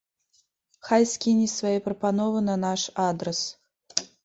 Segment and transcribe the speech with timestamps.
[0.87, 3.45] Хай скіне свае прапановы на наш адрас.